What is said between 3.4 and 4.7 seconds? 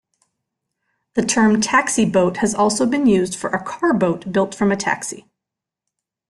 a car-boat built